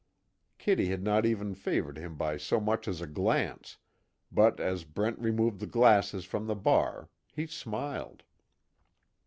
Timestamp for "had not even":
0.87-1.53